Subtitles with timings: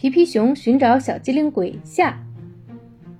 [0.00, 2.18] 皮皮熊寻找小机灵鬼下，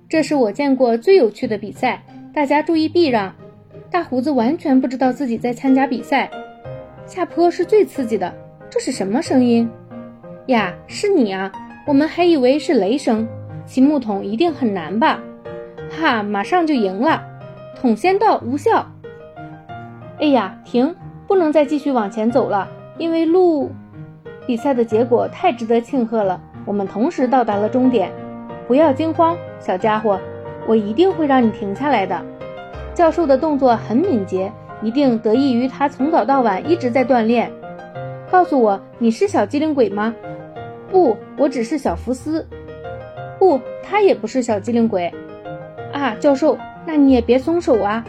[0.09, 2.03] 这是我见过最有趣的比赛，
[2.33, 3.35] 大家注意避让。
[3.91, 6.31] 大胡子完全不知道自己在参加比赛。
[7.05, 8.35] 下坡是最刺激的，
[8.71, 9.69] 这是什么声音？
[10.47, 11.53] 呀，是你啊！
[11.87, 13.29] 我们还以为是雷声。
[13.67, 15.21] 骑木桶一定很难吧？
[15.91, 17.23] 哈，马上就赢了。
[17.79, 18.91] 桶先到，无效。
[20.19, 20.97] 哎呀，停！
[21.27, 23.71] 不能再继续往前走了，因为路……
[24.47, 26.41] 比赛的结果太值得庆贺了。
[26.65, 28.11] 我们同时到达了终点。
[28.67, 30.21] 不要惊慌，小家伙，
[30.67, 32.21] 我一定会让你停下来的。
[32.95, 37.51] 教授的动作很敏捷，一定得益于他从早到晚一直在锻炼。
[38.31, 40.15] 告诉我，你是小机灵鬼吗？
[40.91, 42.47] 不，我只是小福斯。
[43.39, 45.13] 不，他也不是小机灵鬼。
[45.93, 46.57] 啊，教授，
[46.87, 48.05] 那你也别松手啊！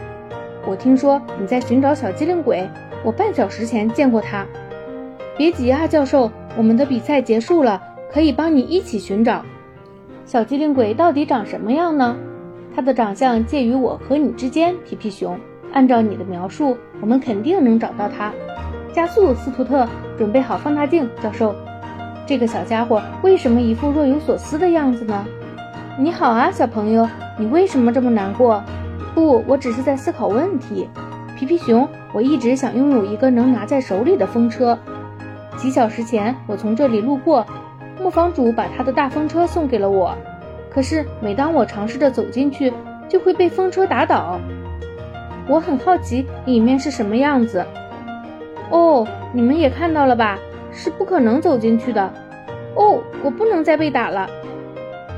[0.64, 2.68] 我听说你在寻找小机灵鬼，
[3.02, 4.46] 我半小时前见过他。
[5.36, 7.82] 别急啊，教授，我们的比赛结束了，
[8.12, 9.42] 可以帮你一起寻找。
[10.26, 12.16] 小机灵鬼到底长什么样呢？
[12.74, 15.38] 他的长相介于我和你之间，皮皮熊。
[15.72, 18.30] 按照你的描述，我们肯定能找到他。
[18.92, 21.54] 加速，斯图特，准备好放大镜，教授。
[22.26, 25.24] 这个小家伙为什么一副若有所思的样子呢？
[25.98, 28.62] 你好啊，小朋友，你为什么这么难过？
[29.14, 30.88] 不，我只是在思考问题。
[31.38, 34.78] 皮皮熊，我一直想拥有一个能拿在手里的风车。
[35.56, 37.46] 几小时前，我从这里路过，
[38.02, 40.14] 磨坊主把他的大风车送给了我。
[40.68, 42.72] 可是每当我尝试着走进去，
[43.08, 44.38] 就会被风车打倒。
[45.48, 47.64] 我很好奇里面是什么样子。
[48.70, 50.38] 哦，你们也看到了吧？
[50.72, 52.12] 是不可能走进去的。
[52.74, 54.28] 哦，我不能再被打了。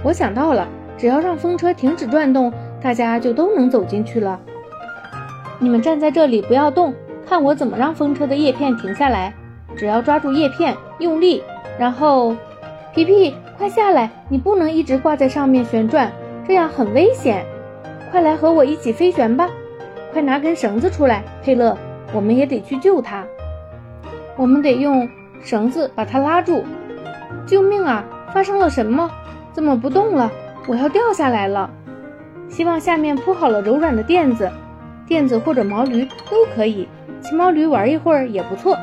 [0.03, 0.67] 我想到了，
[0.99, 4.41] 只要让风车停止转动，大家就都能走进去了。
[5.61, 6.93] 你们站在这里不要动，
[7.27, 9.33] 看我怎么让风车的叶片停下来。
[9.77, 11.43] 只要抓住叶片，用力，
[11.79, 12.35] 然后，
[12.95, 14.09] 皮皮，快下来！
[14.29, 16.13] 你不能一直挂在上面旋转，
[16.47, 17.45] 这样很危险。
[18.13, 19.51] 快来和我一起飞旋吧！
[20.13, 21.77] 快拿根绳子出来，佩勒，
[22.13, 23.25] 我们也得去救他。
[24.37, 25.09] 我们得用。
[25.43, 26.65] 绳子把它拉住！
[27.47, 28.05] 救命啊！
[28.33, 29.11] 发生了什么？
[29.53, 30.31] 怎么不动了？
[30.69, 31.69] 我要掉下来了！
[32.49, 34.49] 希望下面铺好了柔软的垫子，
[35.07, 36.89] 垫子或者毛驴都可以。
[37.21, 38.79] 骑毛驴玩一会儿也不错。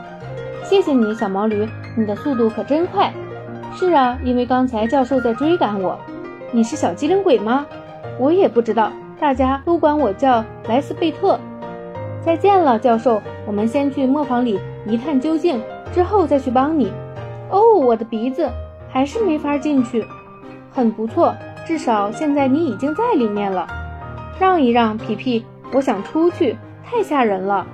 [0.63, 3.11] 谢谢你，小毛驴，你的速度可真快。
[3.73, 5.97] 是啊，因为刚才教授在追赶我。
[6.51, 7.65] 你是小机灵鬼吗？
[8.19, 11.39] 我也不知道，大家都管我叫莱斯贝特。
[12.23, 13.21] 再见了，教授。
[13.47, 15.61] 我们先去磨坊里一探究竟。
[15.93, 16.91] 之后再去帮你。
[17.49, 18.49] 哦，我的鼻子
[18.89, 20.05] 还是没法进去。
[20.71, 21.33] 很不错，
[21.65, 23.67] 至少现在你已经在里面了。
[24.39, 27.65] 让一让，皮皮，我想出去，太吓人了。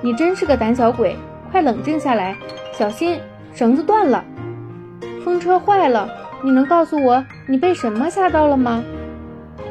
[0.00, 1.16] 你真是个胆小鬼，
[1.52, 2.36] 快冷静下来，
[2.72, 3.18] 小心
[3.52, 4.24] 绳子断了。
[5.26, 6.08] 风车坏了，
[6.44, 8.84] 你能告诉我你被什么吓到了吗？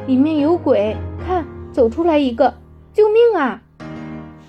[0.06, 0.94] 里面有鬼，
[1.26, 2.52] 看，走出来一个，
[2.92, 3.62] 救命啊！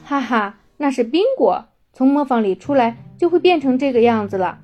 [0.04, 1.64] 哈哈，那是冰果
[1.94, 2.98] 从磨坊里出来。
[3.18, 4.60] 就会变成这个样子了。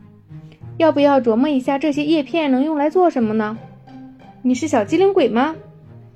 [0.77, 3.57] 要不要琢磨一下这些叶片能用来做什么呢？
[4.43, 5.55] 你是小机灵鬼吗，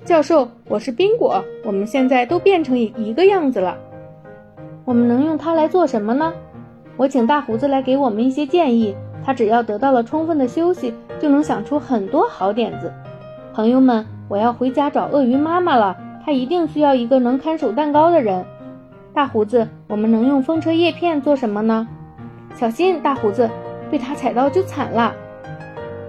[0.04, 0.48] 教授？
[0.68, 1.42] 我是冰果。
[1.64, 3.76] 我们现在都变成一个样子了。
[4.84, 6.32] 我们能用它来做什么呢？
[6.96, 8.94] 我请大胡子来给我们一些建议。
[9.28, 12.90] 他只要得到了充分的休息，就能想出很多好点子。
[13.52, 15.94] 朋友们，我要回家找鳄鱼妈妈了。
[16.24, 18.42] 她一定需要一个能看守蛋糕的人。
[19.12, 21.86] 大胡子，我们能用风车叶片做什么呢？
[22.54, 23.50] 小心，大胡子，
[23.90, 25.12] 被他踩到就惨了。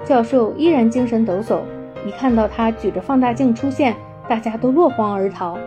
[0.06, 1.60] 教授依然精神抖擞，
[2.06, 3.98] 一看到他举着放大镜出现，
[4.30, 5.58] 大家都落荒而逃。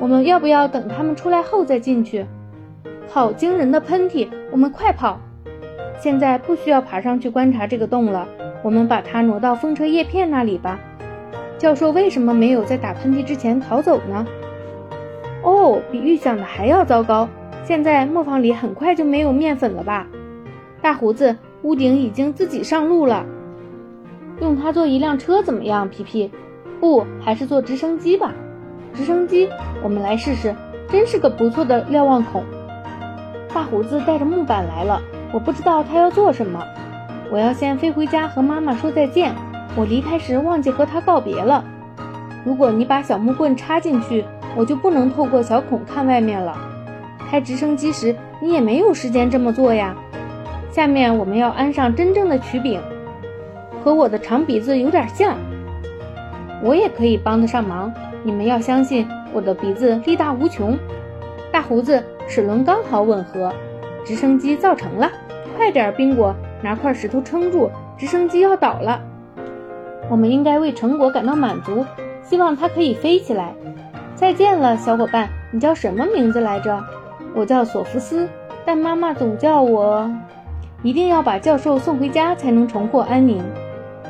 [0.00, 2.26] 我们要不要等他们出来后再进去？
[3.08, 4.26] 好惊人的喷嚏！
[4.50, 5.20] 我们快跑！
[6.00, 8.28] 现在不需要爬上去观察这个洞了，
[8.62, 10.78] 我们把它挪到风车叶片那里吧。
[11.58, 14.26] 教授为什么没有在打喷嚏之前逃走呢？
[15.42, 17.28] 哦，比预想的还要糟糕。
[17.64, 20.06] 现在磨坊里很快就没有面粉了吧？
[20.80, 23.26] 大胡子，屋顶已经自己上路了。
[24.40, 26.30] 用它做一辆车怎么样，皮皮？
[26.80, 28.32] 不，还是做直升机吧。
[28.94, 29.48] 直升机，
[29.82, 30.54] 我们来试试。
[30.88, 32.44] 真是个不错的瞭望孔。
[33.52, 35.02] 大胡子带着木板来了，
[35.32, 36.64] 我不知道他要做什么。
[37.30, 39.34] 我要先飞回家和妈妈说再见。
[39.76, 41.64] 我离开时忘记和他告别了。
[42.44, 44.24] 如果你把小木棍插进去，
[44.56, 46.56] 我就不能透过小孔看外面了。
[47.30, 49.94] 开直升机时，你也没有时间这么做呀。
[50.70, 52.80] 下面我们要安上真正的曲柄，
[53.84, 55.36] 和我的长鼻子有点像。
[56.62, 57.92] 我也可以帮得上忙。
[58.24, 60.76] 你们要相信我的鼻子力大无穷。
[61.52, 63.52] 大胡子齿轮刚好吻合，
[64.04, 65.10] 直升机造成了。
[65.56, 69.00] 快点，宾果，拿块石头撑住，直升机要倒了。
[70.08, 71.84] 我们应该为成果感到满足，
[72.22, 73.52] 希望它可以飞起来。
[74.14, 76.82] 再见了，小伙伴，你叫什么名字来着？
[77.34, 78.28] 我叫索福斯，
[78.64, 80.10] 但妈妈总叫我……
[80.82, 83.42] 一定要把教授送回家才能重获安宁。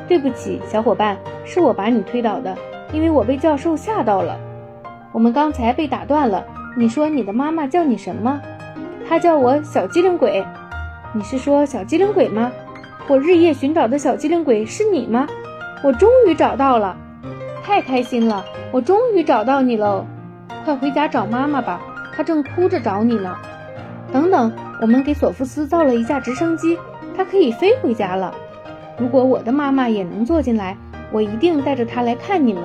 [0.07, 2.55] 对不起，小伙伴，是我把你推倒的，
[2.93, 4.39] 因为我被教授吓到了。
[5.11, 6.45] 我们刚才被打断了。
[6.77, 8.39] 你说你的妈妈叫你什么？
[9.09, 10.45] 他叫我小机灵鬼。
[11.13, 12.51] 你是说小机灵鬼吗？
[13.07, 15.25] 我日夜寻找的小机灵鬼是你吗？
[15.83, 16.95] 我终于找到了，
[17.63, 18.45] 太开心了！
[18.71, 20.05] 我终于找到你喽！
[20.63, 21.81] 快回家找妈妈吧，
[22.15, 23.35] 她正哭着找你呢。
[24.11, 26.77] 等等，我们给索夫斯造了一架直升机，
[27.17, 28.31] 它可以飞回家了。
[28.99, 30.77] 如果我的妈妈也能坐进来，
[31.11, 32.61] 我一定带着她来看你们。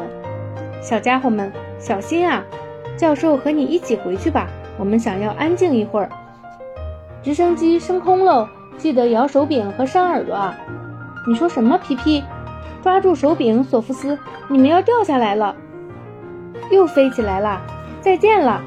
[0.83, 2.45] 小家伙们，小心啊！
[2.99, 6.11] 教授和你一起回去吧，我们想要安静一会儿。
[7.25, 10.55] 直升机升空喽，记得摇手柄和扇耳朵啊！
[11.27, 11.79] 你说什么？
[11.79, 12.23] 皮皮，
[12.83, 15.57] 抓住手柄，索福斯，你们要掉下来了，
[16.71, 17.63] 又飞起来了。
[18.03, 18.63] 再见了，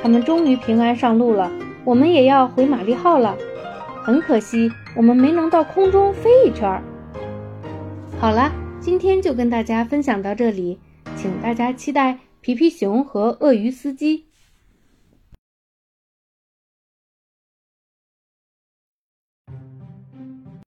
[0.00, 1.50] 他们终于平安上路了。
[1.84, 3.36] 我们也要回玛丽号了，
[4.04, 6.80] 很可惜，我们没能到空中飞一圈。
[8.20, 10.78] 好了，今天就跟大家分享到这里，
[11.16, 12.18] 请大家期待。
[12.40, 14.26] 皮皮熊和鳄鱼司机。